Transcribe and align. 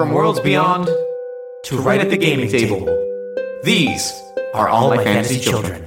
From 0.00 0.12
worlds 0.12 0.40
beyond 0.40 0.86
to 1.64 1.76
right 1.76 2.00
at 2.00 2.08
the 2.08 2.16
gaming 2.16 2.48
table, 2.48 2.86
these 3.64 4.10
are 4.54 4.66
all 4.66 4.88
my 4.88 5.04
fantasy 5.04 5.38
children. 5.38 5.84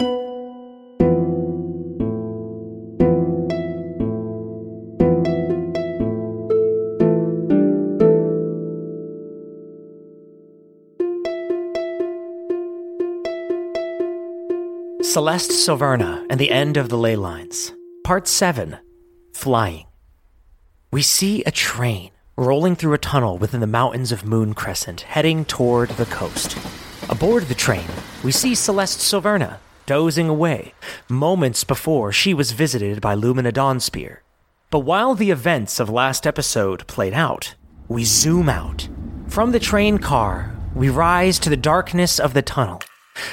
Celeste 15.02 15.50
Silverna 15.54 16.24
and 16.30 16.40
the 16.40 16.52
End 16.52 16.78
of 16.78 16.90
the 16.90 17.00
Ley 17.00 17.16
Lines. 17.16 17.74
Part 18.04 18.28
7 18.28 18.78
Flying. 19.34 19.88
We 20.92 21.02
see 21.02 21.44
a 21.46 21.52
train 21.52 22.13
rolling 22.36 22.76
through 22.76 22.94
a 22.94 22.98
tunnel 22.98 23.38
within 23.38 23.60
the 23.62 23.68
mountains 23.68 24.12
of 24.12 24.26
Moon 24.26 24.54
Crescent, 24.54 25.02
heading 25.02 25.46
toward 25.46 25.90
the 25.90 26.06
coast. 26.06 26.58
Aboard 27.10 27.44
the 27.44 27.54
train, 27.54 27.86
we 28.24 28.32
see 28.32 28.56
Celeste 28.56 29.00
Silverna 29.00 29.58
dozing 29.86 30.30
away 30.30 30.74
moments 31.08 31.64
before 31.64 32.12
she 32.12 32.34
was 32.34 32.54
visited 32.54 33.02
by 33.02 33.14
Lumina 33.14 33.52
Dawnspear. 33.52 34.20
But 34.72 34.80
while 34.80 35.14
the 35.14 35.30
events 35.30 35.80
of 35.80 35.90
last 35.90 36.26
episode 36.26 36.88
played 36.88 37.14
out, 37.14 37.54
we 37.88 38.04
zoom 38.04 38.50
out. 38.50 38.88
From 39.28 39.52
the 39.52 39.60
train 39.60 40.00
car, 40.00 40.56
we 40.74 40.90
rise 40.90 41.38
to 41.40 41.50
the 41.52 41.58
darkness 41.58 42.20
of 42.20 42.34
the 42.34 42.42
tunnel. 42.42 42.82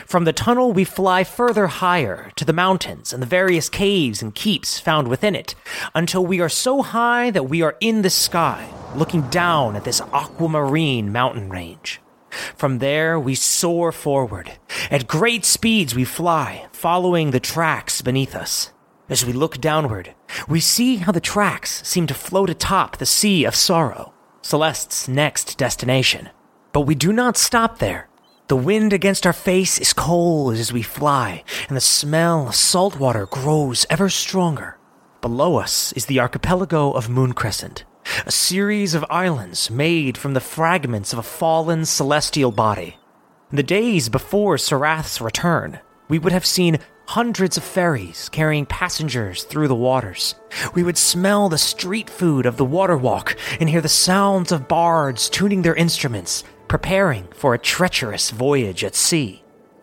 From 0.05 0.25
the 0.25 0.35
tunnel, 0.35 0.75
we 0.75 0.85
fly 0.85 1.25
further 1.25 1.69
higher 1.69 2.31
to 2.37 2.45
the 2.45 2.53
mountains 2.53 3.15
and 3.15 3.23
the 3.23 3.27
various 3.27 3.71
caves 3.71 4.21
and 4.21 4.35
keeps 4.35 4.79
found 4.79 5.09
within 5.09 5.35
it 5.35 5.55
until 5.95 6.27
we 6.27 6.39
are 6.41 6.51
so 6.51 6.83
high 6.83 7.31
that 7.31 7.45
we 7.49 7.63
are 7.63 7.77
in 7.81 8.03
the 8.03 8.11
sky, 8.11 8.69
looking 8.95 9.23
down 9.29 9.77
at 9.77 9.85
this 9.85 10.01
aquamarine 10.13 11.13
mountain 11.13 11.49
range. 11.49 12.01
From 12.57 12.79
there, 12.79 13.19
we 13.19 13.35
soar 13.35 13.93
forward. 13.93 14.53
At 14.91 15.09
great 15.09 15.45
speeds, 15.45 15.95
we 15.95 16.05
fly, 16.05 16.67
following 16.73 17.31
the 17.31 17.41
tracks 17.41 18.03
beneath 18.03 18.35
us. 18.35 18.73
As 19.09 19.27
we 19.27 19.33
look 19.33 19.61
downward, 19.61 20.15
we 20.49 20.61
see 20.61 20.97
how 20.97 21.11
the 21.11 21.21
tracks 21.21 21.87
seem 21.87 22.07
to 22.07 22.15
float 22.15 22.49
atop 22.49 22.97
the 22.97 23.07
Sea 23.07 23.45
of 23.45 23.57
Sorrow, 23.57 24.13
Celeste's 24.43 25.09
next 25.09 25.59
destination. 25.59 26.31
But 26.73 26.83
we 26.83 26.95
do 26.95 27.13
not 27.13 27.37
stop 27.37 27.79
there. 27.79 28.09
The 28.47 28.57
wind 28.57 28.93
against 28.93 29.27
our 29.27 29.33
face 29.33 29.79
is 29.79 29.93
cold 29.93 30.55
as 30.55 30.73
we 30.73 30.83
fly, 30.83 31.45
and 31.69 31.77
the 31.77 31.81
smell 31.81 32.49
of 32.49 32.55
salt 32.55 32.99
water 32.99 33.27
grows 33.27 33.87
ever 33.91 34.09
stronger. 34.09 34.77
Below 35.21 35.57
us 35.57 35.93
is 35.93 36.07
the 36.07 36.21
archipelago 36.21 36.93
of 36.93 37.09
Moon 37.09 37.33
Crescent, 37.33 37.85
a 38.27 38.31
series 38.31 38.95
of 38.95 39.05
islands 39.11 39.71
made 39.71 40.17
from 40.17 40.35
the 40.35 40.41
fragments 40.41 41.13
of 41.13 41.19
a 41.19 41.23
fallen 41.23 41.85
celestial 41.85 42.53
body. 42.53 42.97
In 43.51 43.57
the 43.57 43.63
days 43.63 44.09
before 44.09 44.59
Sarath's 44.59 45.21
return, 45.21 45.81
we 46.09 46.19
would 46.19 46.33
have 46.33 46.47
seen 46.47 46.79
hundreds 47.07 47.57
of 47.57 47.65
ferries 47.65 48.29
carrying 48.29 48.67
passengers 48.67 49.43
through 49.43 49.67
the 49.67 49.75
waters. 49.75 50.37
We 50.75 50.83
would 50.83 50.97
smell 50.97 51.49
the 51.49 51.59
street 51.59 52.09
food 52.09 52.47
of 52.47 52.57
the 52.57 52.65
water 52.65 52.97
walk 52.97 53.37
and 53.59 53.69
hear 53.69 53.81
the 53.81 53.89
sounds 53.89 54.53
of 54.53 54.69
bards 54.69 55.29
tuning 55.29 55.63
their 55.63 55.75
instruments 55.75 56.45
preparing 56.69 57.27
for 57.35 57.53
a 57.53 57.59
treacherous 57.59 58.31
voyage 58.31 58.85
at 58.85 58.95
sea. 58.95 59.43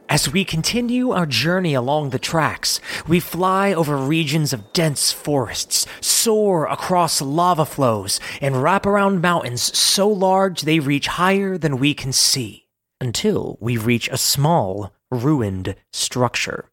As 0.09 0.31
we 0.31 0.45
continue 0.45 1.11
our 1.11 1.25
journey 1.25 1.73
along 1.73 2.11
the 2.11 2.19
tracks, 2.19 2.79
we 3.09 3.19
fly 3.19 3.73
over 3.73 3.97
regions 3.97 4.53
of 4.53 4.71
dense 4.71 5.11
forests, 5.11 5.85
soar 5.99 6.65
across 6.65 7.21
lava 7.21 7.65
flows, 7.65 8.21
and 8.39 8.63
wrap 8.63 8.85
around 8.85 9.19
mountains 9.19 9.77
so 9.77 10.07
large 10.07 10.61
they 10.61 10.79
reach 10.79 11.07
higher 11.07 11.57
than 11.57 11.77
we 11.77 11.93
can 11.93 12.13
see, 12.13 12.67
until 13.01 13.57
we 13.59 13.75
reach 13.75 14.07
a 14.07 14.17
small, 14.17 14.93
ruined 15.11 15.75
structure. 15.91 16.71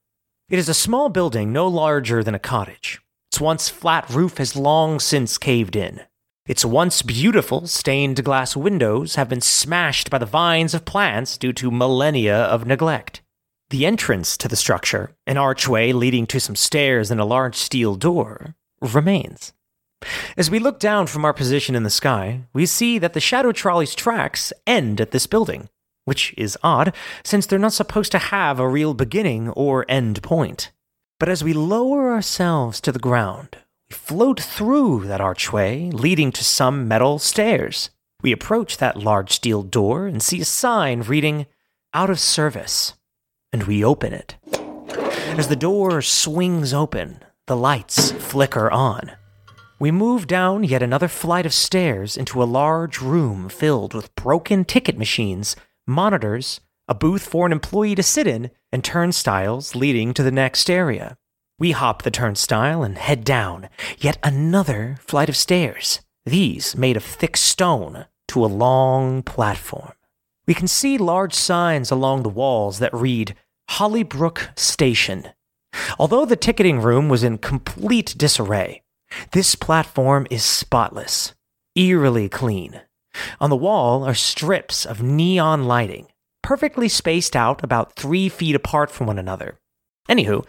It 0.48 0.60
is 0.60 0.68
a 0.68 0.74
small 0.74 1.08
building 1.08 1.52
no 1.52 1.66
larger 1.66 2.22
than 2.22 2.36
a 2.36 2.38
cottage. 2.38 3.00
Its 3.32 3.40
once 3.40 3.68
flat 3.68 4.08
roof 4.10 4.38
has 4.38 4.54
long 4.54 5.00
since 5.00 5.38
caved 5.38 5.74
in. 5.74 6.02
Its 6.46 6.64
once 6.64 7.02
beautiful 7.02 7.66
stained 7.66 8.22
glass 8.22 8.54
windows 8.54 9.16
have 9.16 9.28
been 9.28 9.40
smashed 9.40 10.08
by 10.08 10.18
the 10.18 10.26
vines 10.26 10.72
of 10.72 10.84
plants 10.84 11.36
due 11.36 11.52
to 11.54 11.72
millennia 11.72 12.36
of 12.36 12.64
neglect. 12.64 13.22
The 13.70 13.86
entrance 13.86 14.36
to 14.36 14.48
the 14.48 14.56
structure, 14.56 15.12
an 15.26 15.36
archway 15.36 15.92
leading 15.92 16.26
to 16.26 16.40
some 16.40 16.54
stairs 16.54 17.10
and 17.10 17.20
a 17.20 17.24
large 17.24 17.56
steel 17.56 17.94
door, 17.94 18.54
remains. 18.80 19.52
As 20.36 20.50
we 20.50 20.58
look 20.58 20.78
down 20.78 21.06
from 21.06 21.24
our 21.24 21.32
position 21.32 21.74
in 21.74 21.82
the 21.82 21.90
sky, 21.90 22.42
we 22.52 22.66
see 22.66 22.98
that 22.98 23.14
the 23.14 23.20
Shadow 23.20 23.52
Trolley's 23.52 23.94
tracks 23.94 24.52
end 24.66 25.00
at 25.00 25.12
this 25.12 25.26
building, 25.26 25.68
which 26.04 26.34
is 26.36 26.58
odd 26.62 26.94
since 27.24 27.46
they're 27.46 27.58
not 27.58 27.72
supposed 27.72 28.12
to 28.12 28.18
have 28.18 28.60
a 28.60 28.68
real 28.68 28.92
beginning 28.92 29.48
or 29.50 29.86
end 29.88 30.22
point. 30.22 30.70
But 31.18 31.28
as 31.28 31.42
we 31.42 31.54
lower 31.54 32.12
ourselves 32.12 32.80
to 32.82 32.92
the 32.92 32.98
ground, 32.98 33.56
we 33.88 33.94
float 33.94 34.40
through 34.40 35.06
that 35.06 35.20
archway 35.20 35.90
leading 35.90 36.32
to 36.32 36.44
some 36.44 36.86
metal 36.86 37.18
stairs. 37.18 37.90
We 38.22 38.32
approach 38.32 38.76
that 38.76 38.98
large 38.98 39.32
steel 39.32 39.62
door 39.62 40.06
and 40.06 40.22
see 40.22 40.40
a 40.40 40.44
sign 40.44 41.02
reading, 41.02 41.46
Out 41.92 42.10
of 42.10 42.20
Service, 42.20 42.94
and 43.54 43.62
we 43.62 43.84
open 43.84 44.12
it. 44.12 44.34
As 45.38 45.46
the 45.46 45.54
door 45.54 46.02
swings 46.02 46.74
open, 46.74 47.20
the 47.46 47.56
lights 47.56 48.10
flicker 48.10 48.68
on. 48.68 49.12
We 49.78 49.92
move 49.92 50.26
down 50.26 50.64
yet 50.64 50.82
another 50.82 51.06
flight 51.06 51.46
of 51.46 51.54
stairs 51.54 52.16
into 52.16 52.42
a 52.42 52.52
large 52.62 53.00
room 53.00 53.48
filled 53.48 53.94
with 53.94 54.12
broken 54.16 54.64
ticket 54.64 54.98
machines, 54.98 55.54
monitors, 55.86 56.62
a 56.88 56.96
booth 56.96 57.22
for 57.22 57.46
an 57.46 57.52
employee 57.52 57.94
to 57.94 58.02
sit 58.02 58.26
in, 58.26 58.50
and 58.72 58.82
turnstiles 58.82 59.76
leading 59.76 60.14
to 60.14 60.24
the 60.24 60.32
next 60.32 60.68
area. 60.68 61.16
We 61.56 61.70
hop 61.70 62.02
the 62.02 62.10
turnstile 62.10 62.82
and 62.82 62.98
head 62.98 63.22
down 63.22 63.68
yet 63.98 64.18
another 64.24 64.96
flight 64.98 65.28
of 65.28 65.36
stairs, 65.36 66.00
these 66.26 66.76
made 66.76 66.96
of 66.96 67.04
thick 67.04 67.36
stone, 67.36 68.06
to 68.28 68.44
a 68.44 68.46
long 68.46 69.22
platform. 69.22 69.92
We 70.46 70.54
can 70.54 70.68
see 70.68 70.98
large 70.98 71.34
signs 71.34 71.90
along 71.90 72.22
the 72.22 72.28
walls 72.28 72.78
that 72.80 72.92
read 72.92 73.34
Hollybrook 73.70 74.50
Station. 74.56 75.28
Although 75.98 76.24
the 76.24 76.36
ticketing 76.36 76.80
room 76.80 77.08
was 77.08 77.24
in 77.24 77.38
complete 77.38 78.14
disarray, 78.16 78.82
this 79.32 79.54
platform 79.54 80.26
is 80.30 80.44
spotless, 80.44 81.34
eerily 81.74 82.28
clean. 82.28 82.80
On 83.40 83.50
the 83.50 83.56
wall 83.56 84.04
are 84.04 84.14
strips 84.14 84.84
of 84.84 85.02
neon 85.02 85.64
lighting, 85.64 86.06
perfectly 86.42 86.88
spaced 86.88 87.34
out 87.34 87.64
about 87.64 87.96
three 87.96 88.28
feet 88.28 88.54
apart 88.54 88.90
from 88.90 89.06
one 89.06 89.18
another. 89.18 89.58
Anywho, 90.08 90.44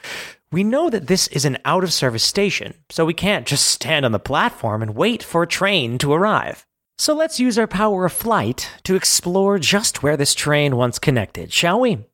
we 0.51 0.63
know 0.63 0.89
that 0.89 1.07
this 1.07 1.27
is 1.29 1.45
an 1.45 1.57
out 1.65 1.83
of 1.83 1.93
service 1.93 2.23
station, 2.23 2.75
so 2.89 3.05
we 3.05 3.13
can't 3.13 3.47
just 3.47 3.65
stand 3.67 4.05
on 4.05 4.11
the 4.11 4.19
platform 4.19 4.81
and 4.81 4.95
wait 4.95 5.23
for 5.23 5.43
a 5.43 5.47
train 5.47 5.97
to 5.97 6.13
arrive. 6.13 6.65
So 6.97 7.13
let's 7.13 7.39
use 7.39 7.57
our 7.57 7.67
power 7.67 8.05
of 8.05 8.13
flight 8.13 8.69
to 8.83 8.95
explore 8.95 9.59
just 9.59 10.01
where 10.03 10.15
this 10.15 10.33
train 10.33 10.75
once 10.75 10.99
connected, 10.99 11.51
shall 11.51 11.79
we? 11.79 12.05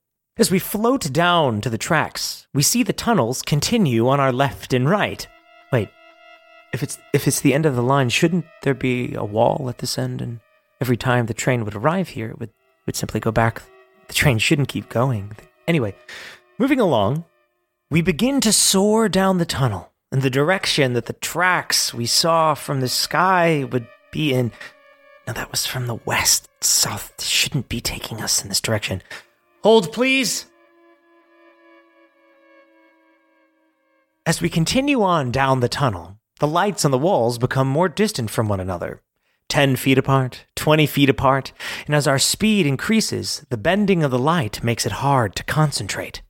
As 0.41 0.49
we 0.49 0.57
float 0.57 1.13
down 1.13 1.61
to 1.61 1.69
the 1.69 1.77
tracks, 1.77 2.47
we 2.51 2.63
see 2.63 2.81
the 2.81 2.93
tunnels 2.93 3.43
continue 3.43 4.07
on 4.07 4.19
our 4.19 4.31
left 4.31 4.73
and 4.73 4.89
right. 4.89 5.27
Wait, 5.71 5.87
if 6.73 6.81
it's 6.81 6.97
if 7.13 7.27
it's 7.27 7.41
the 7.41 7.53
end 7.53 7.67
of 7.67 7.75
the 7.75 7.83
line, 7.83 8.09
shouldn't 8.09 8.45
there 8.63 8.73
be 8.73 9.13
a 9.13 9.23
wall 9.23 9.67
at 9.69 9.77
this 9.77 9.99
end 9.99 10.19
and 10.19 10.39
every 10.81 10.97
time 10.97 11.27
the 11.27 11.35
train 11.35 11.63
would 11.63 11.75
arrive 11.75 12.07
here, 12.09 12.31
it 12.31 12.39
would, 12.39 12.49
would 12.87 12.95
simply 12.95 13.19
go 13.19 13.31
back. 13.31 13.61
The 14.07 14.15
train 14.15 14.39
shouldn't 14.39 14.69
keep 14.69 14.89
going. 14.89 15.37
Anyway, 15.67 15.93
moving 16.57 16.79
along, 16.79 17.23
we 17.91 18.01
begin 18.01 18.41
to 18.41 18.51
soar 18.51 19.07
down 19.09 19.37
the 19.37 19.45
tunnel 19.45 19.91
in 20.11 20.21
the 20.21 20.31
direction 20.31 20.93
that 20.93 21.05
the 21.05 21.13
tracks 21.13 21.93
we 21.93 22.07
saw 22.07 22.55
from 22.55 22.79
the 22.79 22.89
sky 22.89 23.63
would 23.71 23.87
be 24.11 24.33
in. 24.33 24.51
Now, 25.27 25.33
that 25.33 25.51
was 25.51 25.67
from 25.67 25.85
the 25.85 25.99
west. 26.03 26.49
South 26.61 27.23
shouldn't 27.23 27.69
be 27.69 27.79
taking 27.79 28.23
us 28.23 28.41
in 28.41 28.49
this 28.49 28.59
direction. 28.59 29.03
Hold, 29.63 29.91
please. 29.93 30.47
As 34.25 34.41
we 34.41 34.49
continue 34.49 35.03
on 35.03 35.31
down 35.31 35.59
the 35.59 35.69
tunnel, 35.69 36.17
the 36.39 36.47
lights 36.47 36.83
on 36.83 36.91
the 36.91 36.97
walls 36.97 37.37
become 37.37 37.67
more 37.67 37.89
distant 37.89 38.31
from 38.31 38.47
one 38.47 38.59
another. 38.59 39.01
10 39.49 39.75
feet 39.75 39.97
apart, 39.97 40.45
20 40.55 40.87
feet 40.87 41.09
apart, 41.09 41.51
and 41.85 41.93
as 41.93 42.07
our 42.07 42.17
speed 42.17 42.65
increases, 42.65 43.45
the 43.49 43.57
bending 43.57 44.01
of 44.01 44.09
the 44.09 44.17
light 44.17 44.63
makes 44.63 44.85
it 44.85 44.93
hard 44.93 45.35
to 45.35 45.43
concentrate. 45.43 46.21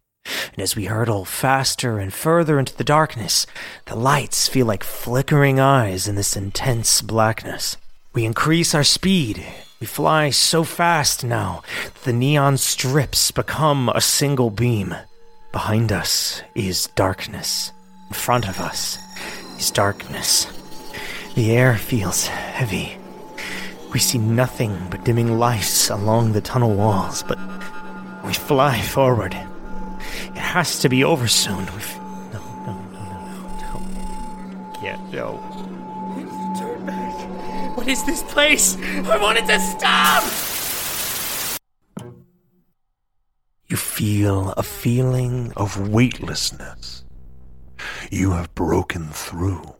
And 0.54 0.62
as 0.62 0.75
we 0.75 0.86
hurtle 0.86 1.24
faster 1.24 2.00
and 2.00 2.13
further 2.13 2.60
into 2.60 2.75
the 2.75 2.84
darkness, 2.84 3.48
the 3.86 3.95
lights 3.95 4.48
feel 4.48 4.66
like 4.66 4.84
flickering 4.84 5.60
eyes 5.60 6.07
in 6.07 6.16
this 6.16 6.36
intense 6.36 7.01
blackness. 7.01 7.77
We 8.13 8.25
increase 8.25 8.75
our 8.75 8.84
speed. 8.84 9.45
We 9.81 9.88
fly 9.88 10.30
so 10.30 10.63
fast 10.63 11.24
now 11.24 11.63
that 11.86 12.04
the 12.04 12.13
neon 12.13 12.57
strips 12.57 13.31
become 13.31 13.89
a 13.89 14.00
single 14.00 14.51
beam. 14.51 14.95
Behind 15.51 15.92
us 15.92 16.44
is 16.54 16.86
darkness. 16.95 17.72
In 18.10 18.13
front 18.13 18.48
of 18.48 18.60
us 18.60 19.00
is 19.57 19.72
darkness. 19.72 20.45
The 21.33 21.54
air 21.54 21.78
feels 21.78 22.28
heavy. 22.28 22.95
We 23.92 23.98
see 23.98 24.19
nothing 24.19 24.78
but 24.92 25.04
dimming 25.04 25.39
lights 25.39 25.89
along 25.89 26.34
the 26.34 26.42
tunnel 26.42 26.75
walls, 26.75 27.24
but 27.24 27.39
we 28.24 28.36
fly 28.36 28.80
forward. 28.81 29.34
It 29.34 30.38
has 30.38 30.77
to 30.81 30.89
be 30.89 31.04
over 31.04 31.27
soon. 31.27 31.66
We've... 31.74 32.00
is 37.92 38.04
this 38.06 38.24
place? 38.24 38.78
I 38.80 39.18
wanted 39.18 39.46
to 39.48 39.60
stop! 39.60 40.24
You 43.68 43.76
feel 43.76 44.52
a 44.52 44.64
feeling 44.64 45.52
of 45.58 45.90
weightlessness. 45.90 47.04
You 48.10 48.32
have 48.32 48.56
broken 48.56 49.10
through, 49.10 49.76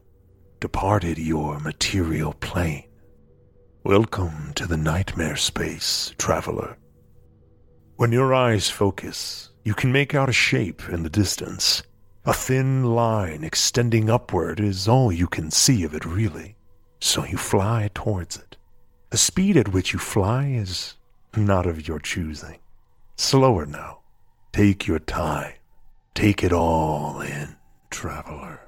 departed 0.60 1.18
your 1.18 1.60
material 1.60 2.34
plane. 2.34 2.90
Welcome 3.86 4.52
to 4.56 4.68
the 4.68 4.78
nightmare 4.78 5.38
space, 5.38 6.14
traveler. 6.18 6.78
When 7.96 8.12
your 8.12 8.34
eyes 8.34 8.70
focus, 8.70 9.52
you 9.64 9.74
can 9.74 9.94
make 9.94 10.14
out 10.14 10.28
a 10.28 10.34
shape 10.34 10.82
in 10.90 11.04
the 11.04 11.10
distance. 11.10 11.82
A 12.26 12.34
thin 12.34 12.84
line 12.84 13.46
extending 13.46 14.10
upward 14.10 14.60
is 14.60 14.90
all 14.90 15.14
you 15.14 15.28
can 15.28 15.50
see 15.50 15.86
of 15.86 15.96
it, 15.96 16.06
really. 16.06 16.58
So 17.02 17.26
you 17.26 17.38
fly 17.38 17.90
towards 17.94 18.38
it. 18.38 18.56
The 19.10 19.18
speed 19.18 19.58
at 19.58 19.74
which 19.74 19.92
you 19.92 20.00
fly 20.00 20.46
is 20.48 20.96
not 21.36 21.66
of 21.66 21.88
your 21.88 22.00
choosing. 22.00 22.60
Slower 23.18 23.66
now. 23.66 24.00
Take 24.54 24.88
your 24.88 25.00
time. 25.00 25.54
Take 26.14 26.44
it 26.44 26.54
all 26.54 27.20
in, 27.22 27.56
traveler. 27.90 28.62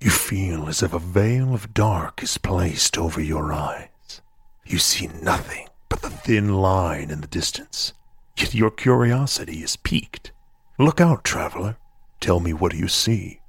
You 0.00 0.10
feel 0.10 0.68
as 0.68 0.82
if 0.82 0.92
a 0.92 0.98
veil 0.98 1.54
of 1.54 1.72
dark 1.72 2.22
is 2.22 2.36
placed 2.38 2.98
over 2.98 3.20
your 3.20 3.52
eyes. 3.52 4.20
You 4.66 4.78
see 4.78 5.08
nothing 5.22 5.68
but 5.88 6.02
the 6.02 6.10
thin 6.10 6.54
line 6.54 7.10
in 7.10 7.20
the 7.20 7.26
distance, 7.26 7.92
yet 8.36 8.54
your 8.54 8.70
curiosity 8.70 9.62
is 9.62 9.76
piqued. 9.76 10.32
Look 10.78 11.00
out, 11.00 11.24
traveler. 11.24 11.76
Tell 12.20 12.40
me 12.40 12.52
what 12.52 12.74
you 12.74 12.88
see. 12.88 13.40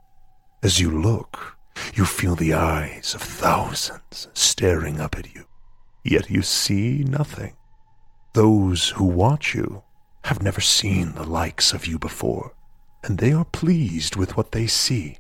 As 0.64 0.80
you 0.80 0.90
look, 0.90 1.58
you 2.00 2.06
feel 2.06 2.36
the 2.38 2.54
eyes 2.54 3.14
of 3.14 3.22
thousands 3.22 4.30
staring 4.34 5.02
up 5.02 5.18
at 5.18 5.36
you, 5.36 5.44
yet 6.02 6.30
you 6.30 6.42
see 6.42 7.04
nothing. 7.04 7.54
Those 8.32 8.92
who 8.92 9.04
watch 9.04 9.54
you 9.54 9.84
have 10.24 10.42
never 10.42 10.62
seen 10.62 11.12
the 11.12 11.26
likes 11.26 11.74
of 11.74 11.88
you 11.88 12.00
before, 12.00 12.54
and 13.04 13.18
they 13.18 13.34
are 13.34 13.44
pleased 13.44 14.16
with 14.16 14.38
what 14.38 14.54
they 14.54 14.66
see. 14.66 15.18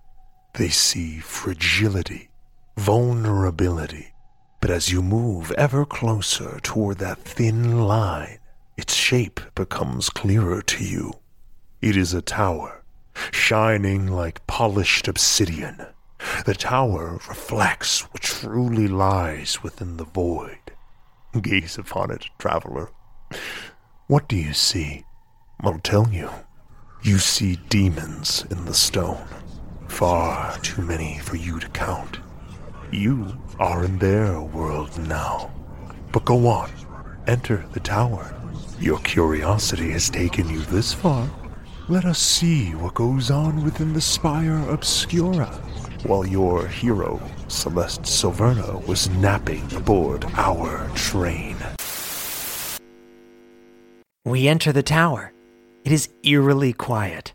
They 0.53 0.69
see 0.69 1.19
fragility, 1.19 2.29
vulnerability, 2.77 4.13
but 4.61 4.71
as 4.71 4.89
you 4.89 5.01
move 5.01 5.51
ever 5.57 5.85
closer 5.85 6.61
toward 6.61 6.99
that 6.99 7.19
thin 7.19 7.81
line, 7.81 8.39
its 8.77 8.93
shape 8.93 9.41
becomes 9.53 10.09
clearer 10.09 10.61
to 10.61 10.85
you. 10.85 11.11
It 11.81 11.97
is 11.97 12.13
a 12.13 12.21
tower, 12.21 12.85
shining 13.31 14.07
like 14.07 14.47
polished 14.47 15.09
obsidian. 15.09 15.85
The 16.45 16.53
tower 16.55 17.19
reflects 17.27 18.01
what 18.11 18.23
truly 18.23 18.87
lies 18.87 19.61
within 19.61 19.97
the 19.97 20.05
void. 20.05 20.71
Gaze 21.41 21.77
upon 21.77 22.11
it, 22.11 22.27
traveler. 22.37 22.89
What 24.07 24.27
do 24.29 24.35
you 24.35 24.53
see? 24.53 25.03
I'll 25.61 25.79
tell 25.79 26.09
you. 26.09 26.29
You 27.03 27.17
see 27.17 27.57
demons 27.69 28.45
in 28.49 28.65
the 28.65 28.73
stone. 28.73 29.27
Far 29.87 30.57
too 30.59 30.81
many 30.81 31.19
for 31.19 31.35
you 31.35 31.59
to 31.59 31.67
count. 31.69 32.19
You 32.91 33.37
are 33.59 33.83
in 33.83 33.99
their 33.99 34.41
world 34.41 34.97
now. 35.07 35.51
But 36.11 36.25
go 36.25 36.47
on. 36.47 36.71
Enter 37.27 37.65
the 37.73 37.79
tower. 37.81 38.33
Your 38.79 38.99
curiosity 38.99 39.91
has 39.91 40.09
taken 40.09 40.49
you 40.49 40.61
this 40.61 40.93
far. 40.93 41.29
Let 41.89 42.05
us 42.05 42.19
see 42.19 42.75
what 42.75 42.93
goes 42.93 43.29
on 43.29 43.63
within 43.63 43.93
the 43.93 44.01
Spire 44.01 44.59
Obscura. 44.69 45.59
While 46.03 46.25
your 46.25 46.65
hero, 46.65 47.21
Celeste 47.49 48.03
Silverna, 48.03 48.87
was 48.87 49.09
napping 49.09 49.71
aboard 49.73 50.25
our 50.35 50.89
train. 50.95 51.57
We 54.23 54.47
enter 54.47 54.71
the 54.71 54.81
tower. 54.81 55.33
It 55.83 55.91
is 55.91 56.07
eerily 56.23 56.71
quiet. 56.71 57.33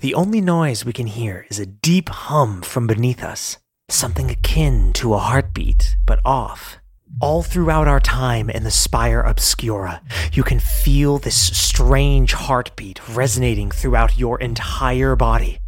The 0.00 0.14
only 0.14 0.40
noise 0.40 0.84
we 0.84 0.92
can 0.92 1.06
hear 1.06 1.46
is 1.50 1.60
a 1.60 1.66
deep 1.66 2.08
hum 2.08 2.62
from 2.62 2.88
beneath 2.88 3.22
us, 3.22 3.58
something 3.88 4.28
akin 4.28 4.92
to 4.94 5.14
a 5.14 5.18
heartbeat, 5.18 5.96
but 6.04 6.20
off. 6.24 6.78
All 7.20 7.44
throughout 7.44 7.86
our 7.86 8.00
time 8.00 8.50
in 8.50 8.64
the 8.64 8.72
Spire 8.72 9.20
Obscura, 9.20 10.02
you 10.32 10.42
can 10.42 10.58
feel 10.58 11.18
this 11.18 11.56
strange 11.56 12.32
heartbeat 12.32 13.00
resonating 13.10 13.70
throughout 13.70 14.18
your 14.18 14.40
entire 14.40 15.14
body. 15.14 15.59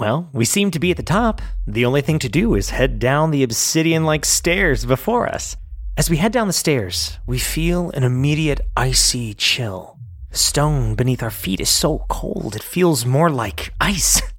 Well, 0.00 0.30
we 0.32 0.46
seem 0.46 0.70
to 0.70 0.78
be 0.78 0.90
at 0.90 0.96
the 0.96 1.02
top. 1.02 1.42
The 1.66 1.84
only 1.84 2.00
thing 2.00 2.18
to 2.20 2.28
do 2.30 2.54
is 2.54 2.70
head 2.70 2.98
down 2.98 3.30
the 3.30 3.42
obsidian 3.42 4.04
like 4.04 4.24
stairs 4.24 4.86
before 4.86 5.28
us. 5.28 5.58
As 5.98 6.08
we 6.08 6.16
head 6.16 6.32
down 6.32 6.46
the 6.46 6.54
stairs, 6.54 7.18
we 7.26 7.38
feel 7.38 7.90
an 7.90 8.02
immediate 8.02 8.62
icy 8.74 9.34
chill. 9.34 9.98
The 10.30 10.38
stone 10.38 10.94
beneath 10.94 11.22
our 11.22 11.30
feet 11.30 11.60
is 11.60 11.68
so 11.68 12.06
cold 12.08 12.56
it 12.56 12.62
feels 12.62 13.04
more 13.04 13.30
like 13.30 13.74
ice. 13.78 14.22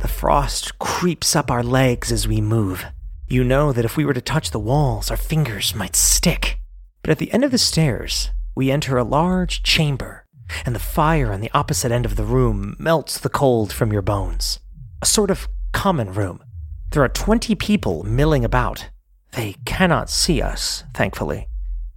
The 0.00 0.08
frost 0.08 0.78
creeps 0.80 1.36
up 1.36 1.48
our 1.48 1.62
legs 1.62 2.10
as 2.10 2.28
we 2.28 2.40
move. 2.40 2.84
You 3.28 3.44
know 3.44 3.72
that 3.72 3.84
if 3.84 3.96
we 3.96 4.04
were 4.04 4.12
to 4.12 4.20
touch 4.20 4.50
the 4.50 4.58
walls, 4.58 5.12
our 5.12 5.16
fingers 5.16 5.76
might 5.76 5.94
stick. 5.94 6.58
But 7.02 7.12
at 7.12 7.18
the 7.18 7.32
end 7.32 7.44
of 7.44 7.52
the 7.52 7.56
stairs, 7.56 8.30
we 8.56 8.72
enter 8.72 8.98
a 8.98 9.04
large 9.04 9.62
chamber, 9.62 10.26
and 10.66 10.74
the 10.74 10.80
fire 10.80 11.32
on 11.32 11.40
the 11.40 11.52
opposite 11.54 11.92
end 11.92 12.04
of 12.04 12.16
the 12.16 12.24
room 12.24 12.74
melts 12.80 13.16
the 13.16 13.28
cold 13.28 13.72
from 13.72 13.92
your 13.92 14.02
bones. 14.02 14.58
A 15.02 15.06
sort 15.06 15.32
of 15.32 15.48
common 15.72 16.12
room. 16.12 16.44
There 16.92 17.02
are 17.02 17.08
20 17.08 17.56
people 17.56 18.04
milling 18.04 18.44
about. 18.44 18.88
They 19.32 19.56
cannot 19.64 20.08
see 20.08 20.40
us, 20.40 20.84
thankfully. 20.94 21.48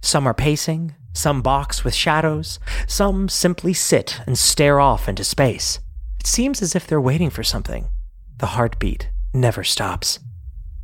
Some 0.02 0.26
are 0.26 0.34
pacing, 0.34 0.96
some 1.12 1.40
box 1.40 1.84
with 1.84 1.94
shadows, 1.94 2.58
some 2.88 3.28
simply 3.28 3.72
sit 3.74 4.20
and 4.26 4.36
stare 4.36 4.80
off 4.80 5.08
into 5.08 5.22
space. 5.22 5.78
It 6.18 6.26
seems 6.26 6.60
as 6.60 6.74
if 6.74 6.84
they're 6.84 7.00
waiting 7.00 7.30
for 7.30 7.44
something. 7.44 7.90
The 8.38 8.46
heartbeat 8.46 9.08
never 9.32 9.62
stops. 9.62 10.18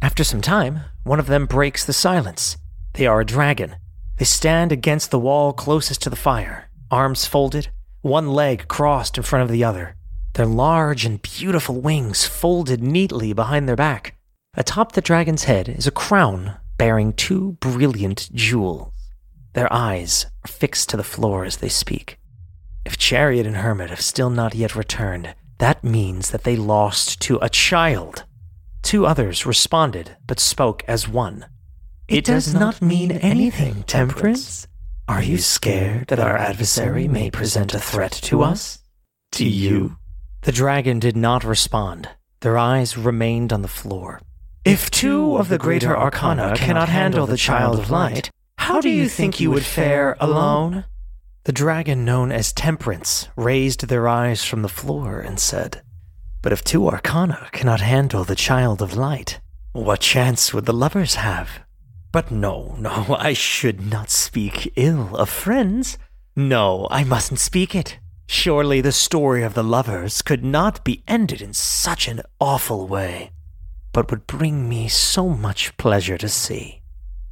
After 0.00 0.22
some 0.22 0.40
time, 0.40 0.82
one 1.02 1.19
of 1.19 1.26
them 1.26 1.46
breaks 1.46 1.84
the 1.84 1.92
silence. 1.92 2.56
They 2.94 3.06
are 3.06 3.20
a 3.20 3.26
dragon. 3.26 3.74
They 4.19 4.26
stand 4.26 4.70
against 4.70 5.10
the 5.10 5.19
wall 5.19 5.52
closest 5.52 6.02
to 6.02 6.10
the 6.10 6.14
fire, 6.14 6.70
arms 6.88 7.26
folded, 7.26 7.70
one 8.00 8.29
leg 8.29 8.69
crossed 8.69 9.17
in 9.17 9.24
front 9.24 9.43
of 9.43 9.50
the 9.50 9.64
other. 9.64 9.96
Their 10.34 10.46
large 10.46 11.05
and 11.05 11.20
beautiful 11.20 11.81
wings 11.81 12.27
folded 12.27 12.82
neatly 12.82 13.32
behind 13.32 13.69
their 13.69 13.77
back. 13.77 14.17
Atop 14.55 14.93
the 14.93 15.01
dragon's 15.01 15.44
head 15.44 15.69
is 15.69 15.86
a 15.86 15.91
crown 15.91 16.56
bearing 16.79 17.12
two 17.12 17.53
brilliant 17.60 18.31
jewels. 18.34 18.93
Their 19.53 19.72
eyes 19.72 20.27
are 20.44 20.48
fixed 20.48 20.89
to 20.91 20.96
the 20.96 21.05
floor 21.05 21.44
as 21.44 21.58
they 21.58 21.69
speak. 21.69 22.19
If 22.84 22.96
Chariot 22.96 23.46
and 23.46 23.56
Hermit 23.56 23.91
have 23.91 24.01
still 24.01 24.31
not 24.31 24.55
yet 24.55 24.74
returned, 24.74 25.34
that 25.58 25.84
means 25.84 26.31
that 26.31 26.44
they 26.44 26.56
lost 26.56 27.20
to 27.22 27.39
a 27.41 27.48
child. 27.48 28.24
Two 28.82 29.06
others 29.06 29.46
responded, 29.46 30.17
but 30.27 30.41
spoke 30.41 30.82
as 30.89 31.06
one. 31.06 31.46
It 32.08 32.24
does 32.24 32.53
not 32.53 32.82
mean 32.82 33.12
anything, 33.12 33.84
Temperance. 33.84 34.67
Are 35.06 35.22
you 35.22 35.39
scared 35.39 36.08
that 36.08 36.19
our 36.19 36.36
adversary 36.36 37.06
may 37.06 37.31
present 37.31 37.74
a 37.74 37.79
threat 37.79 38.12
to 38.22 38.43
us? 38.43 38.79
To 39.32 39.48
you? 39.48 39.96
The 40.43 40.53
dragon 40.53 40.99
did 40.99 41.17
not 41.17 41.44
respond. 41.44 42.08
Their 42.41 42.58
eyes 42.58 42.99
remained 42.99 43.53
on 43.53 43.63
the 43.63 43.69
floor. 43.69 44.20
If 44.65 44.91
two 44.91 45.37
of 45.37 45.49
the 45.49 45.58
greater 45.58 45.96
arcana 45.96 46.55
cannot 46.56 46.89
handle 46.89 47.27
the 47.27 47.37
child 47.37 47.79
of 47.79 47.91
light, 47.91 48.29
how 48.58 48.81
do 48.81 48.89
you 48.89 49.08
think 49.08 49.39
you 49.39 49.53
would 49.53 49.65
fare 49.65 50.17
alone? 50.19 50.84
The 51.44 51.53
dragon 51.53 52.05
known 52.05 52.32
as 52.32 52.53
Temperance 52.53 53.29
raised 53.37 53.87
their 53.87 54.08
eyes 54.08 54.44
from 54.44 54.63
the 54.63 54.69
floor 54.69 55.20
and 55.20 55.39
said, 55.39 55.82
But 56.43 56.53
if 56.53 56.65
two 56.65 56.89
arcana 56.89 57.49
cannot 57.53 57.81
handle 57.81 58.25
the 58.25 58.34
child 58.34 58.82
of 58.82 58.96
light, 58.96 59.41
what 59.72 60.01
chance 60.01 60.53
would 60.53 60.67
the 60.67 60.72
lovers 60.72 61.15
have? 61.15 61.61
But 62.11 62.32
no, 62.32 62.75
no, 62.79 63.17
I 63.17 63.32
should 63.32 63.81
not 63.89 64.11
speak 64.11 64.72
ill 64.75 65.17
of 65.17 65.31
friends. 65.31 65.99
No, 66.34 66.89
I 66.91 67.05
mustn't 67.05 67.39
speak 67.39 67.77
it. 67.77 67.99
Surely 68.32 68.81
the 68.81 68.93
story 68.93 69.43
of 69.43 69.53
the 69.53 69.62
lovers 69.62 70.22
could 70.22 70.43
not 70.43 70.82
be 70.84 71.05
ended 71.06 71.43
in 71.43 71.53
such 71.53 72.08
an 72.08 72.22
awful 72.41 72.89
way, 72.89 73.31
but 73.93 74.10
would 74.10 74.27
bring 74.27 74.70
me 74.70 74.89
so 74.89 75.29
much 75.29 75.77
pleasure 75.77 76.17
to 76.17 76.31
see. 76.31 76.81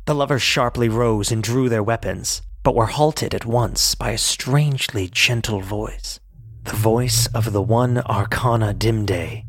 The 0.04 0.14
lovers 0.14 0.42
sharply 0.42 0.90
rose 0.90 1.32
and 1.32 1.42
drew 1.42 1.70
their 1.70 1.82
weapons 1.82 2.42
but 2.62 2.74
were 2.74 2.86
halted 2.98 3.34
at 3.34 3.46
once 3.46 3.94
by 3.94 4.10
a 4.10 4.18
strangely 4.18 5.08
gentle 5.08 5.62
voice. 5.62 6.20
The 6.64 6.76
voice 6.76 7.26
of 7.28 7.54
the 7.54 7.62
one 7.62 8.02
Arcana 8.02 8.74
Dimday. 8.74 9.46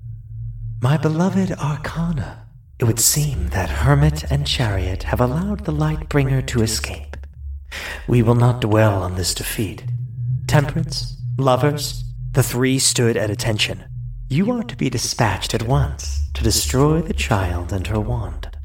My 0.82 0.96
beloved 0.96 1.52
Arcana, 1.52 2.48
it 2.80 2.86
would 2.86 3.02
seem 3.02 3.50
that 3.50 3.70
Hermit 3.70 4.24
and 4.32 4.48
Chariot 4.48 5.04
have 5.04 5.20
allowed 5.20 5.66
the 5.66 5.74
Lightbringer 5.74 6.48
to 6.48 6.62
escape. 6.62 7.18
We 8.08 8.24
will 8.24 8.36
not 8.36 8.62
dwell 8.62 9.04
on 9.04 9.16
this 9.16 9.34
defeat. 9.34 9.84
Temperance, 10.48 11.21
lovers, 11.38 12.04
the 12.34 12.44
three 12.44 12.80
stood 12.80 13.18
at 13.18 13.30
attention. 13.30 13.84
You 14.30 14.52
are 14.52 14.64
to 14.64 14.78
be 14.78 14.90
dispatched 14.90 15.54
at 15.54 15.64
once 15.64 16.30
to 16.34 16.44
destroy 16.44 17.02
the 17.02 17.14
child 17.14 17.74
and 17.74 17.88
her 17.88 18.00
wand. 18.00 18.58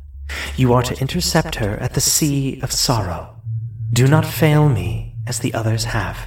You 0.56 0.72
are 0.72 0.82
to 0.82 1.00
intercept 1.00 1.56
her 1.56 1.76
at 1.78 1.94
the 1.94 2.00
Sea 2.00 2.60
of 2.62 2.72
Sorrow. 2.72 3.40
Do 3.92 4.06
not 4.06 4.24
fail 4.24 4.68
me 4.68 5.14
as 5.26 5.40
the 5.40 5.54
others 5.54 5.84
have. 5.84 6.18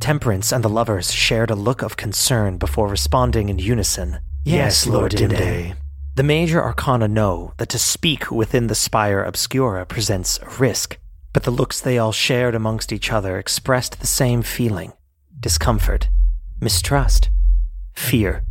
Temperance 0.00 0.52
and 0.52 0.64
the 0.64 0.68
lovers 0.68 1.12
shared 1.12 1.50
a 1.50 1.54
look 1.54 1.82
of 1.82 1.96
concern 1.96 2.56
before 2.56 2.88
responding 2.88 3.48
in 3.48 3.58
unison. 3.58 4.20
Yes, 4.44 4.86
Lord 4.86 5.12
Dimday. 5.12 5.74
The 6.16 6.22
major 6.22 6.62
arcana 6.62 7.08
know 7.08 7.52
that 7.58 7.68
to 7.70 7.78
speak 7.78 8.30
within 8.30 8.66
the 8.66 8.74
spire 8.74 9.22
obscura 9.22 9.84
presents 9.84 10.38
a 10.38 10.48
risk, 10.58 10.98
but 11.32 11.42
the 11.42 11.50
looks 11.50 11.80
they 11.80 11.98
all 11.98 12.12
shared 12.12 12.54
amongst 12.54 12.92
each 12.92 13.12
other 13.12 13.38
expressed 13.38 14.00
the 14.00 14.06
same 14.06 14.42
feeling 14.42 14.92
discomfort, 15.40 16.08
mistrust, 16.60 17.30
fear. 17.94 18.44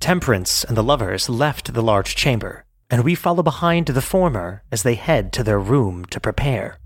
Temperance 0.00 0.64
and 0.64 0.76
the 0.76 0.82
lovers 0.82 1.28
left 1.28 1.72
the 1.72 1.82
large 1.82 2.14
chamber, 2.16 2.64
and 2.90 3.04
we 3.04 3.14
follow 3.14 3.42
behind 3.42 3.86
the 3.86 4.02
former 4.02 4.62
as 4.70 4.82
they 4.82 4.94
head 4.94 5.32
to 5.32 5.42
their 5.42 5.58
room 5.58 6.04
to 6.06 6.20
prepare. 6.20 6.78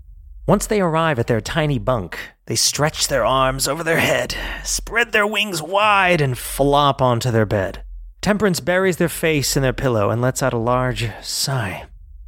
Once 0.47 0.65
they 0.65 0.81
arrive 0.81 1.19
at 1.19 1.27
their 1.27 1.41
tiny 1.41 1.77
bunk, 1.77 2.17
they 2.45 2.55
stretch 2.55 3.07
their 3.07 3.25
arms 3.25 3.67
over 3.67 3.83
their 3.83 3.99
head, 3.99 4.35
spread 4.63 5.11
their 5.11 5.27
wings 5.27 5.61
wide, 5.61 6.21
and 6.21 6.37
flop 6.37 7.01
onto 7.01 7.31
their 7.31 7.45
bed. 7.45 7.83
Temperance 8.21 8.59
buries 8.59 8.97
their 8.97 9.09
face 9.09 9.55
in 9.55 9.63
their 9.63 9.73
pillow 9.73 10.09
and 10.09 10.21
lets 10.21 10.43
out 10.43 10.53
a 10.53 10.57
large 10.57 11.09
sigh. 11.21 11.85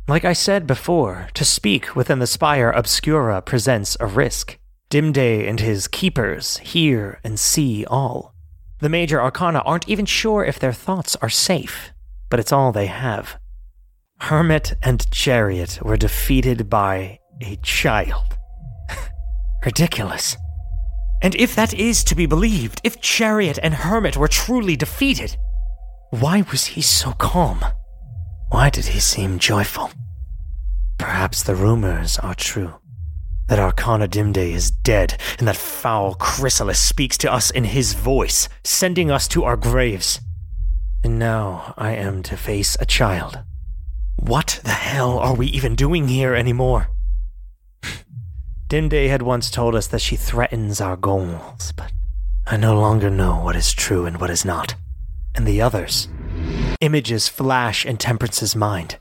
Like 0.08 0.26
I 0.26 0.34
said 0.34 0.68
before, 0.68 1.30
to 1.34 1.46
speak 1.46 1.96
within 1.96 2.20
the 2.20 2.28
spire 2.28 2.72
obscura 2.72 3.42
presents 3.42 3.96
a 4.00 4.06
risk. 4.06 4.58
Dimday 4.94 5.50
and 5.50 5.60
his 5.60 5.88
keepers 5.88 6.58
hear 6.58 7.20
and 7.24 7.40
see 7.40 7.84
all. 7.84 8.36
The 8.78 8.90
major 8.90 9.20
arcana 9.20 9.64
aren't 9.66 9.90
even 9.90 10.06
sure 10.06 10.46
if 10.46 10.60
their 10.60 10.72
thoughts 10.72 11.16
are 11.16 11.30
safe, 11.30 11.92
but 12.30 12.40
it's 12.40 12.52
all 12.52 12.72
they 12.72 12.86
have. 12.86 13.40
Hermit 14.20 14.76
and 14.84 15.10
Chariot 15.10 15.80
were 15.82 15.98
defeated 15.98 16.70
by 16.70 17.18
a 17.42 17.56
child. 17.64 18.38
Ridiculous. 19.66 20.38
And 21.24 21.34
if 21.38 21.56
that 21.56 21.74
is 21.74 22.04
to 22.04 22.14
be 22.14 22.28
believed, 22.28 22.80
if 22.84 23.02
Chariot 23.02 23.58
and 23.64 23.74
Hermit 23.74 24.16
were 24.16 24.28
truly 24.28 24.76
defeated, 24.76 25.38
why 26.12 26.44
was 26.52 26.66
he 26.66 26.84
so 26.84 27.14
calm? 27.14 27.66
Why 28.50 28.70
did 28.70 28.86
he 28.86 29.00
seem 29.00 29.40
joyful? 29.40 29.90
Perhaps 31.00 31.42
the 31.42 31.56
rumors 31.56 32.20
are 32.20 32.36
true. 32.36 32.76
That 33.48 33.60
Arcana 33.60 34.08
Dimday 34.08 34.52
is 34.52 34.72
dead, 34.72 35.20
and 35.38 35.48
that 35.48 35.58
foul 35.58 36.16
Chrysalis 36.16 36.80
speaks 36.80 37.18
to 37.20 37.32
us 37.32 37.52
in 37.52 37.66
his 37.66 37.94
voice, 37.94 38.50
sending 38.64 39.12
us 39.12 39.28
to 39.30 39.44
our 39.44 39.58
graves. 39.58 40.20
And 41.04 41.20
now 41.20 41.74
I 41.78 41.92
am 41.92 42.24
to 42.24 42.38
face 42.38 42.78
a 42.80 42.86
child. 42.86 43.40
What 44.16 44.62
the 44.64 44.72
hell 44.72 45.20
are 45.20 45.36
we 45.36 45.48
even 45.48 45.76
doing 45.76 46.08
here 46.08 46.34
anymore? 46.34 46.90
Dimday 48.70 49.10
had 49.10 49.22
once 49.22 49.52
told 49.52 49.76
us 49.76 49.88
that 49.88 50.02
she 50.02 50.16
threatens 50.16 50.80
our 50.80 50.96
goals, 50.96 51.74
but 51.76 51.92
I 52.48 52.58
no 52.58 52.80
longer 52.80 53.10
know 53.10 53.42
what 53.42 53.56
is 53.56 53.74
true 53.74 54.06
and 54.06 54.20
what 54.22 54.30
is 54.30 54.46
not 54.46 54.76
and 55.36 55.46
the 55.46 55.62
others. 55.62 56.08
Images 56.82 57.28
flash 57.28 57.86
in 57.86 57.98
Temperance's 57.98 58.56
mind. 58.56 58.98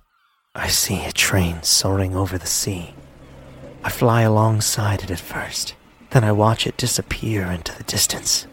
I 0.55 0.69
see 0.69 1.05
a 1.05 1.13
train 1.13 1.63
soaring 1.63 2.17
over 2.17 2.39
the 2.39 2.47
sea. 2.47 2.95
I 3.85 3.91
fly 3.91 4.23
alongside 4.23 5.03
it 5.03 5.11
at 5.11 5.19
first, 5.19 5.75
then 6.11 6.25
I 6.25 6.33
watch 6.33 6.67
it 6.67 6.77
disappear 6.77 7.47
into 7.47 7.77
the 7.77 7.83
distance. 7.85 8.47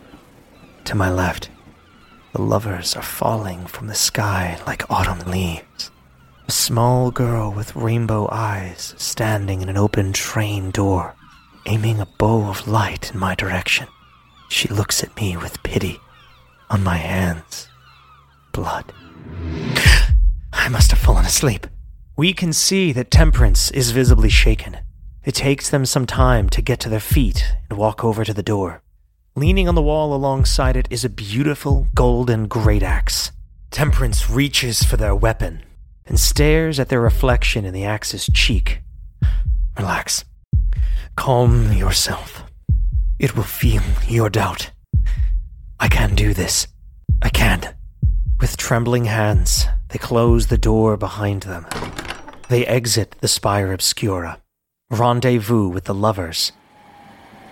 To 0.86 0.96
my 0.96 1.12
left, 1.12 1.50
the 2.34 2.42
lovers 2.42 2.96
are 2.96 3.02
falling 3.02 3.66
from 3.66 3.88
the 3.88 3.96
sky 3.96 4.60
like 4.66 4.90
autumn 4.90 5.30
leaves. 5.30 5.92
A 6.48 6.52
small 6.52 7.12
girl 7.12 7.52
with 7.52 7.76
rainbow 7.76 8.28
eyes 8.32 8.96
standing 8.98 9.62
in 9.62 9.70
an 9.70 9.78
open 9.78 10.14
train 10.14 10.72
door, 10.72 11.16
aiming 11.66 12.00
a 12.00 12.08
bow 12.18 12.50
of 12.50 12.68
light 12.68 13.12
in 13.12 13.20
my 13.20 13.36
direction. 13.36 13.88
She 14.50 14.68
looks 14.68 15.04
at 15.04 15.16
me 15.16 15.38
with 15.38 15.62
pity 15.62 16.00
on 16.70 16.84
my 16.84 16.98
hands 16.98 17.68
blood. 18.52 18.92
I 20.54 20.70
must 20.70 20.92
have 20.92 21.00
fallen 21.00 21.26
asleep. 21.26 21.68
We 22.18 22.34
can 22.34 22.52
see 22.52 22.92
that 22.94 23.12
Temperance 23.12 23.72
is 23.72 23.92
visibly 23.92 24.30
shaken. 24.30 24.78
It 25.30 25.36
takes 25.36 25.70
them 25.70 25.86
some 25.86 26.08
time 26.08 26.50
to 26.50 26.60
get 26.60 26.80
to 26.80 26.90
their 26.90 27.00
feet 27.00 27.54
and 27.70 27.78
walk 27.78 28.04
over 28.04 28.26
to 28.26 28.34
the 28.34 28.42
door. 28.42 28.82
Leaning 29.36 29.70
on 29.70 29.76
the 29.76 29.82
wall 29.84 30.16
alongside 30.16 30.76
it 30.76 30.88
is 30.90 31.06
a 31.06 31.08
beautiful 31.08 31.86
golden 31.94 32.48
great 32.48 32.82
axe. 32.82 33.32
Temperance 33.70 34.28
reaches 34.28 34.82
for 34.82 34.98
their 34.98 35.16
weapon 35.16 35.62
and 36.08 36.20
stares 36.20 36.80
at 36.80 36.90
their 36.90 37.00
reflection 37.00 37.64
in 37.64 37.76
the 37.76 37.86
axe's 37.86 38.28
cheek. 38.34 38.82
Relax. 39.78 40.26
Calm 41.16 41.74
yourself. 41.74 42.44
It 43.20 43.36
will 43.36 43.44
feel 43.44 43.84
your 44.08 44.32
doubt. 44.32 44.72
I 45.80 45.90
can 45.90 46.16
do 46.16 46.34
this. 46.34 46.66
I 47.22 47.30
can. 47.30 47.76
With 48.42 48.58
trembling 48.58 49.06
hands, 49.06 49.68
they 49.90 50.00
close 50.00 50.48
the 50.48 50.58
door 50.58 50.98
behind 50.98 51.44
them. 51.44 51.68
They 52.48 52.66
exit 52.66 53.18
the 53.22 53.28
Spire 53.28 53.72
Obscura, 53.72 54.42
rendezvous 54.92 55.68
with 55.68 55.84
the 55.84 55.94
lovers, 55.94 56.52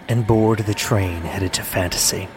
and 0.08 0.25
board 0.25 0.60
the 0.60 0.74
train 0.74 1.22
headed 1.22 1.53
to 1.53 1.62
Fantasy. 1.62 2.27